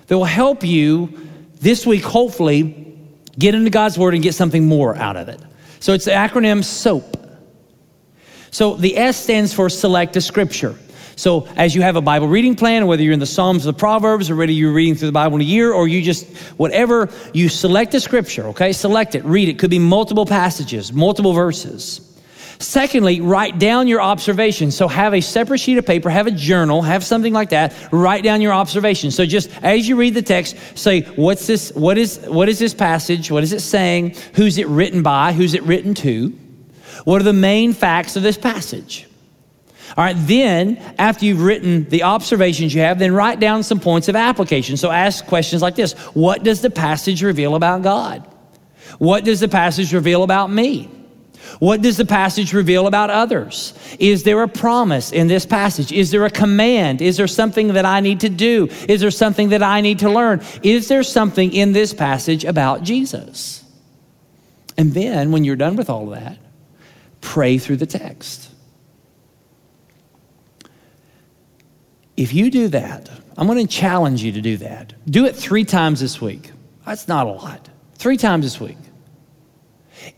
[0.08, 1.28] that will help you
[1.62, 2.98] this week, hopefully,
[3.38, 5.40] get into God's word and get something more out of it.
[5.80, 7.18] So it's the acronym SOAP.
[8.52, 10.76] So the S stands for select a scripture.
[11.20, 13.78] So as you have a Bible reading plan, whether you're in the Psalms or the
[13.78, 17.10] Proverbs, or whether you're reading through the Bible in a year, or you just, whatever,
[17.34, 18.72] you select a scripture, okay?
[18.72, 19.60] Select it, read it.
[19.60, 22.00] Could be multiple passages, multiple verses.
[22.60, 24.78] Secondly, write down your observations.
[24.78, 27.74] So have a separate sheet of paper, have a journal, have something like that.
[27.92, 29.14] Write down your observations.
[29.14, 32.74] So just as you read the text, say, what's this, what is, what is this
[32.74, 33.30] passage?
[33.30, 34.16] What is it saying?
[34.36, 35.34] Who's it written by?
[35.34, 36.30] Who's it written to?
[37.04, 39.09] What are the main facts of this passage?
[39.98, 44.08] All right, then after you've written the observations you have, then write down some points
[44.08, 44.78] of application.
[44.78, 48.28] So ask questions like this What does the passage reveal about God?
[48.98, 50.90] What does the passage reveal about me?
[51.58, 53.74] What does the passage reveal about others?
[53.98, 55.92] Is there a promise in this passage?
[55.92, 57.02] Is there a command?
[57.02, 58.68] Is there something that I need to do?
[58.88, 60.42] Is there something that I need to learn?
[60.62, 63.64] Is there something in this passage about Jesus?
[64.78, 66.38] And then, when you're done with all of that,
[67.22, 68.49] pray through the text.
[72.20, 74.94] If you do that, I'm going to challenge you to do that.
[75.10, 76.52] Do it three times this week.
[76.86, 77.70] That's not a lot.
[77.96, 78.78] Three times this week.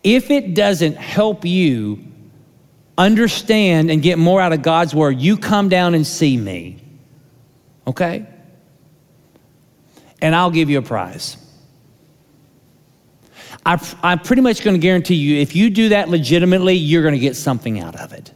[0.03, 2.03] If it doesn't help you
[2.97, 6.81] understand and get more out of God's word, you come down and see me.
[7.85, 8.25] Okay?
[10.23, 11.37] And I'll give you a prize.
[13.63, 17.13] I, am pretty much going to guarantee you if you do that legitimately, you're going
[17.13, 18.33] to get something out of it.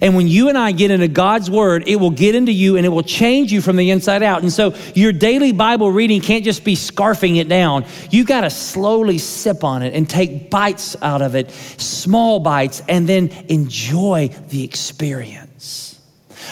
[0.00, 2.84] And when you and I get into God's word, it will get into you and
[2.84, 4.42] it will change you from the inside out.
[4.42, 7.84] And so your daily Bible reading can't just be scarfing it down.
[8.10, 12.82] You got to slowly sip on it and take bites out of it, small bites,
[12.88, 16.00] and then enjoy the experience.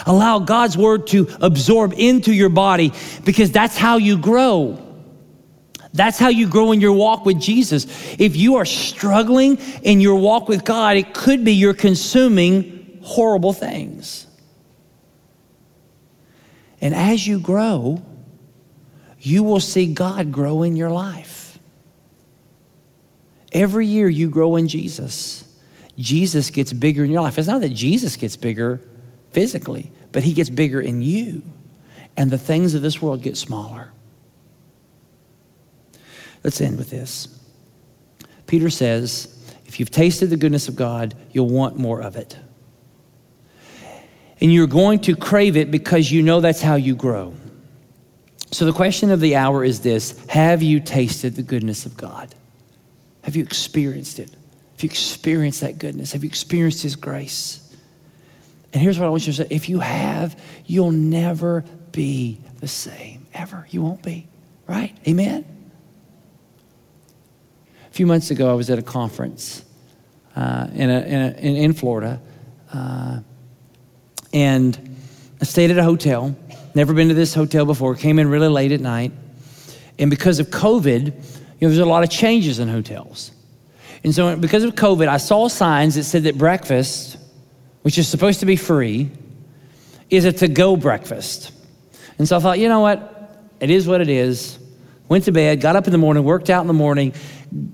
[0.05, 2.93] Allow God's word to absorb into your body
[3.25, 4.79] because that's how you grow.
[5.93, 7.85] That's how you grow in your walk with Jesus.
[8.17, 13.53] If you are struggling in your walk with God, it could be you're consuming horrible
[13.53, 14.27] things.
[16.81, 18.01] And as you grow,
[19.19, 21.59] you will see God grow in your life.
[23.51, 25.43] Every year you grow in Jesus,
[25.97, 27.37] Jesus gets bigger in your life.
[27.37, 28.81] It's not that Jesus gets bigger
[29.31, 31.43] physically, but he gets bigger in you.
[32.17, 33.91] And the things of this world get smaller.
[36.43, 37.27] Let's end with this.
[38.47, 39.29] Peter says,
[39.65, 42.37] if you've tasted the goodness of God, you'll want more of it
[44.41, 47.33] and you're going to crave it because you know that's how you grow.
[48.51, 52.33] So, the question of the hour is this Have you tasted the goodness of God?
[53.23, 54.29] Have you experienced it?
[54.29, 56.11] Have you experienced that goodness?
[56.11, 57.59] Have you experienced His grace?
[58.73, 62.67] And here's what I want you to say if you have, you'll never be the
[62.67, 63.67] same, ever.
[63.69, 64.27] You won't be,
[64.67, 64.95] right?
[65.07, 65.45] Amen?
[67.89, 69.63] A few months ago, I was at a conference
[70.35, 72.19] uh, in, a, in, a, in, Florida.
[72.73, 73.19] Uh,
[74.33, 74.97] and
[75.39, 76.35] I stayed at a hotel.
[76.75, 77.95] Never been to this hotel before.
[77.95, 79.11] Came in really late at night.
[79.99, 83.31] And because of COVID, you know, there's a lot of changes in hotels.
[84.03, 87.17] And so, because of COVID, I saw signs that said that breakfast,
[87.83, 89.11] which is supposed to be free,
[90.09, 91.51] is a to go breakfast.
[92.17, 93.49] And so I thought, you know what?
[93.59, 94.59] It is what it is.
[95.07, 97.13] Went to bed, got up in the morning, worked out in the morning,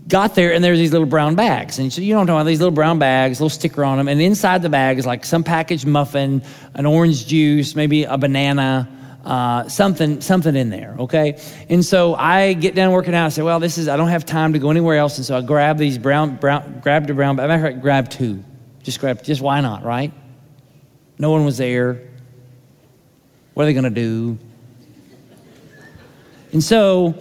[0.08, 1.80] got there and there's these little brown bags.
[1.80, 4.08] And you know what I'm about, these little brown bags, little sticker on them.
[4.08, 6.42] And inside the bag is like some packaged muffin,
[6.74, 8.89] an orange juice, maybe a banana,
[9.24, 11.39] uh, something, something in there, okay?
[11.70, 13.28] And so I get down working out.
[13.28, 15.18] I say, well, this is, I don't have time to go anywhere else.
[15.18, 17.36] And so I grab these brown, brown grabbed a brown.
[17.36, 18.44] Matter of grab two.
[18.82, 20.12] Just grab, just why not, right?
[21.18, 22.02] No one was there.
[23.54, 24.38] What are they to do?
[26.52, 27.13] And so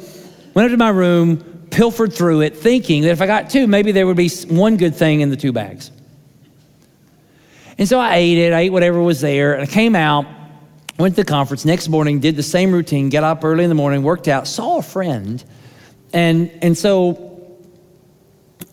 [0.55, 3.92] went up to my room, pilfered through it, thinking that if I got two, maybe
[3.92, 5.90] there would be one good thing in the two bags.
[7.78, 10.26] And so I ate it, I ate whatever was there, and I came out,
[10.98, 13.76] went to the conference, next morning, did the same routine, got up early in the
[13.76, 15.45] morning, worked out, saw a friend,
[16.12, 17.59] and, and so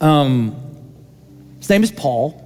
[0.01, 0.55] um,
[1.59, 2.41] his name is Paul.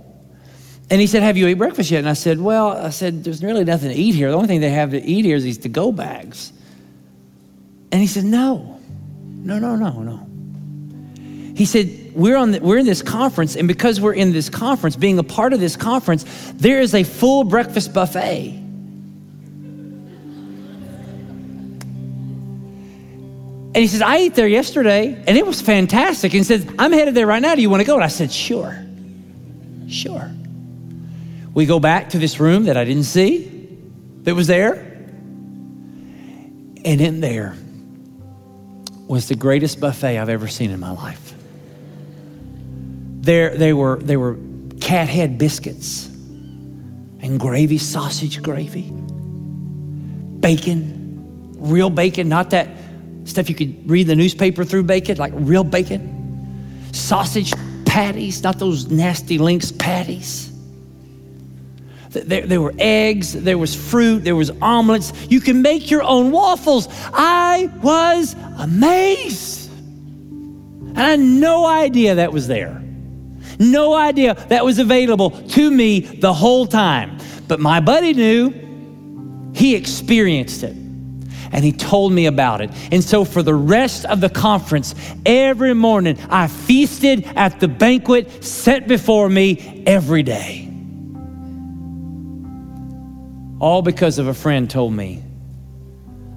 [0.91, 1.99] And he said, Have you ate breakfast yet?
[1.99, 4.29] And I said, Well, I said, There's really nothing to eat here.
[4.29, 6.51] The only thing they have to eat here is these to go bags.
[7.91, 8.79] And he said, No,
[9.21, 10.28] no, no, no, no.
[11.59, 14.95] He said, we're, on the, we're in this conference, and because we're in this conference,
[14.95, 16.23] being a part of this conference,
[16.55, 18.51] there is a full breakfast buffet.
[23.71, 26.31] And he says, I ate there yesterday, and it was fantastic.
[26.31, 27.55] And he says, I'm headed there right now.
[27.55, 27.95] Do you want to go?
[27.95, 28.81] And I said, Sure.
[29.89, 30.31] Sure.
[31.53, 33.67] We go back to this room that I didn't see,
[34.21, 34.75] that was there.
[36.85, 37.57] And in there
[39.09, 41.28] was the greatest buffet I've ever seen in my life.
[43.21, 44.37] There, they were, they were
[44.79, 46.07] cat head biscuits
[47.21, 48.91] and gravy, sausage gravy,
[50.39, 52.69] bacon, real bacon, not that
[53.25, 57.53] stuff you could read the newspaper through bacon, like real bacon, sausage
[57.85, 60.51] patties, not those nasty Lynx patties.
[62.09, 65.13] There, there, were eggs, there was fruit, there was omelets.
[65.29, 66.87] You can make your own waffles.
[67.13, 69.69] I was amazed.
[69.71, 72.78] And I had no idea that was there.
[73.59, 77.17] No idea that was available to me the whole time.
[77.49, 78.53] But my buddy knew,
[79.53, 80.75] he experienced it.
[81.51, 82.69] And he told me about it.
[82.91, 84.93] And so, for the rest of the conference,
[85.25, 90.67] every morning I feasted at the banquet set before me every day.
[93.59, 95.23] All because of a friend told me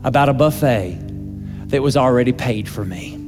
[0.03, 0.99] about a buffet
[1.69, 3.19] that was already paid for me.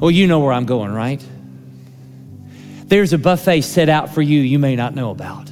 [0.00, 1.24] Well, you know where I'm going, right?
[2.92, 5.48] There's a buffet set out for you you may not know about.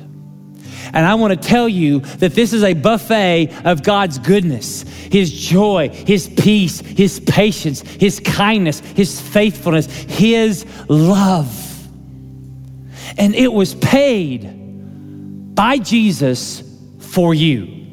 [0.92, 5.32] And I want to tell you that this is a buffet of God's goodness, His
[5.32, 11.48] joy, His peace, His patience, His kindness, His faithfulness, His love.
[13.16, 16.62] And it was paid by Jesus
[16.98, 17.86] for you.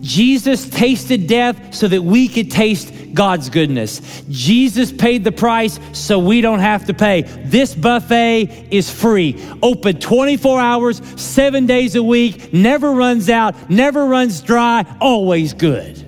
[0.00, 4.22] Jesus tasted death so that we could taste God's goodness.
[4.28, 7.22] Jesus paid the price so we don't have to pay.
[7.22, 14.06] This buffet is free, open 24 hours, seven days a week, never runs out, never
[14.06, 15.98] runs dry, always good.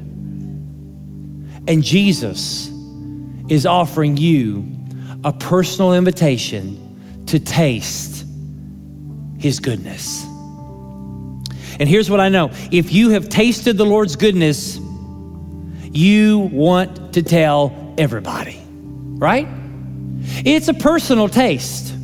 [1.67, 2.69] And Jesus
[3.49, 4.71] is offering you
[5.25, 8.27] a personal invitation to taste
[9.39, 10.25] his goodness.
[11.81, 14.79] And here's what I know if you have tasted the Lord's goodness,
[15.95, 19.49] you want to tell everybody, right?
[20.45, 21.95] It's a personal taste.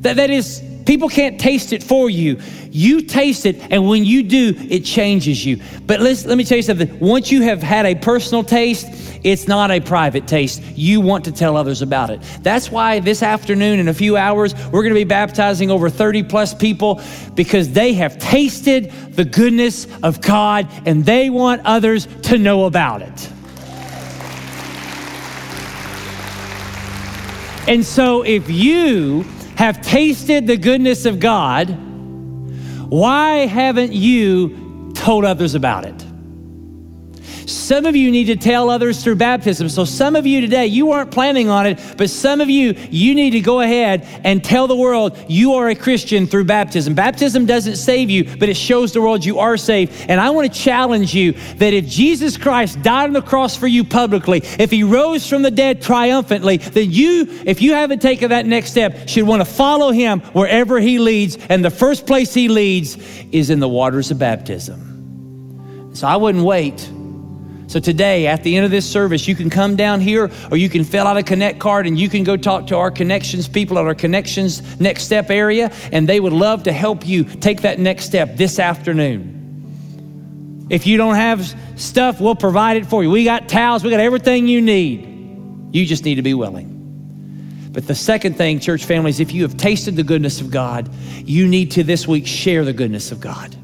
[0.00, 2.40] That, that is, people can't taste it for you.
[2.70, 5.60] You taste it, and when you do, it changes you.
[5.86, 6.98] But let's, let me tell you something.
[7.00, 8.86] Once you have had a personal taste,
[9.24, 10.62] it's not a private taste.
[10.74, 12.20] You want to tell others about it.
[12.42, 16.22] That's why this afternoon, in a few hours, we're going to be baptizing over 30
[16.24, 17.00] plus people
[17.34, 23.02] because they have tasted the goodness of God and they want others to know about
[23.02, 23.30] it.
[27.68, 29.24] And so, if you
[29.56, 31.68] have tasted the goodness of God,
[32.88, 36.05] why haven't you told others about it?
[37.46, 39.68] Some of you need to tell others through baptism.
[39.68, 43.14] So, some of you today, you weren't planning on it, but some of you, you
[43.14, 46.94] need to go ahead and tell the world you are a Christian through baptism.
[46.94, 50.06] Baptism doesn't save you, but it shows the world you are saved.
[50.08, 53.68] And I want to challenge you that if Jesus Christ died on the cross for
[53.68, 58.30] you publicly, if he rose from the dead triumphantly, then you, if you haven't taken
[58.30, 61.38] that next step, should want to follow him wherever he leads.
[61.48, 62.96] And the first place he leads
[63.30, 65.92] is in the waters of baptism.
[65.94, 66.90] So I wouldn't wait
[67.68, 70.68] so today, at the end of this service, you can come down here or you
[70.68, 73.78] can fill out a connect card and you can go talk to our connections people
[73.78, 77.80] at our connections next step area, and they would love to help you take that
[77.80, 79.32] next step this afternoon.
[80.70, 83.10] If you don't have stuff, we'll provide it for you.
[83.10, 85.74] We got towels, we got everything you need.
[85.74, 87.70] You just need to be willing.
[87.72, 90.88] But the second thing, church families, if you have tasted the goodness of God,
[91.24, 93.54] you need to this week share the goodness of God.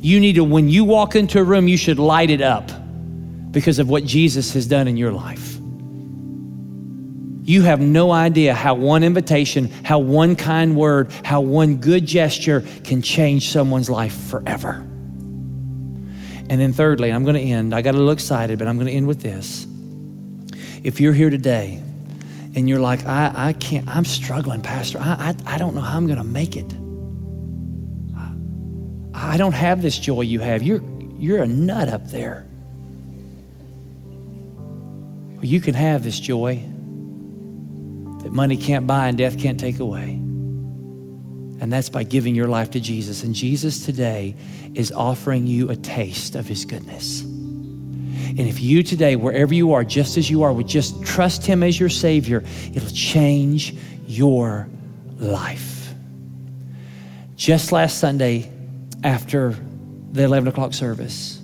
[0.00, 2.70] You need to, when you walk into a room, you should light it up
[3.50, 5.58] because of what Jesus has done in your life.
[7.42, 12.64] You have no idea how one invitation, how one kind word, how one good gesture
[12.82, 14.84] can change someone's life forever.
[16.48, 17.74] And then, thirdly, I'm going to end.
[17.74, 19.66] I got a little excited, but I'm going to end with this.
[20.82, 21.80] If you're here today
[22.54, 24.98] and you're like, I, I can't, I'm struggling, Pastor.
[24.98, 26.72] I, I, I don't know how I'm going to make it.
[29.14, 30.62] I don't have this joy you have.
[30.62, 30.82] You're,
[31.16, 32.46] you're a nut up there
[35.46, 36.56] you can have this joy
[38.22, 40.10] that money can't buy and death can't take away.
[41.58, 43.22] And that's by giving your life to Jesus.
[43.22, 44.36] And Jesus today
[44.74, 47.22] is offering you a taste of his goodness.
[47.22, 51.62] And if you today, wherever you are, just as you are, would just trust him
[51.62, 52.44] as your Savior,
[52.74, 53.74] it'll change
[54.06, 54.68] your
[55.16, 55.94] life.
[57.36, 58.50] Just last Sunday,
[59.02, 59.56] after
[60.12, 61.35] the 11 o'clock service,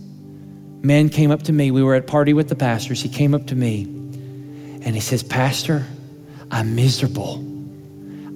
[0.83, 1.70] man came up to me.
[1.70, 3.01] We were at party with the pastors.
[3.01, 5.87] He came up to me and he says, Pastor,
[6.51, 7.37] I'm miserable.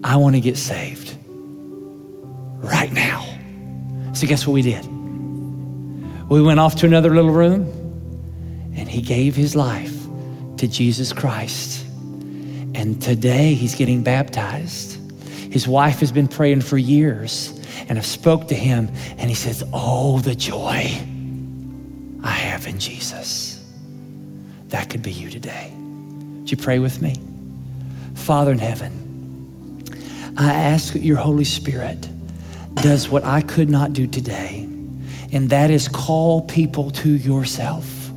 [0.04, 1.16] I want to get saved
[2.62, 3.24] right now.
[4.14, 4.86] So, guess what we did?
[6.28, 7.64] We went off to another little room
[8.76, 9.94] and he gave his life
[10.58, 11.84] to Jesus Christ.
[12.74, 14.98] And today he's getting baptized.
[15.52, 17.52] His wife has been praying for years
[17.88, 18.88] and I've spoke to him
[19.18, 20.98] and he says, "Oh, the joy
[22.26, 23.60] I have in Jesus."
[24.68, 25.70] That could be you today.
[26.40, 27.14] Would you pray with me?
[28.14, 28.92] Father in heaven,
[30.36, 32.08] I ask that your Holy Spirit
[32.82, 34.68] does what I could not do today,
[35.32, 38.10] and that is call people to yourself.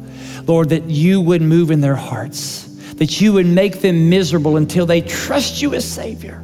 [0.47, 4.85] Lord, that you would move in their hearts, that you would make them miserable until
[4.85, 6.43] they trust you as Savior.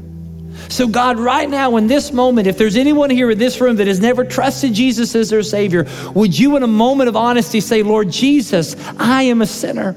[0.69, 3.87] So, God, right now in this moment, if there's anyone here in this room that
[3.87, 7.83] has never trusted Jesus as their Savior, would you, in a moment of honesty, say,
[7.83, 9.95] Lord Jesus, I am a sinner.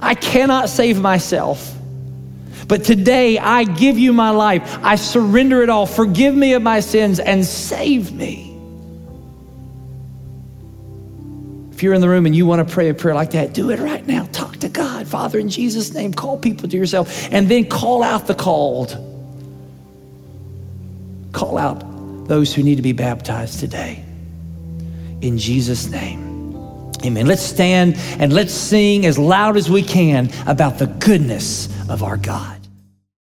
[0.00, 1.74] I cannot save myself.
[2.68, 4.78] But today I give you my life.
[4.82, 5.86] I surrender it all.
[5.86, 8.46] Forgive me of my sins and save me.
[11.72, 13.70] If you're in the room and you want to pray a prayer like that, do
[13.70, 14.26] it right now.
[14.26, 15.08] Talk to God.
[15.08, 19.09] Father, in Jesus' name, call people to yourself and then call out the called.
[21.32, 21.78] Call out
[22.28, 24.04] those who need to be baptized today.
[25.20, 26.30] In Jesus' name.
[27.04, 27.26] Amen.
[27.26, 32.16] Let's stand and let's sing as loud as we can about the goodness of our
[32.16, 32.59] God.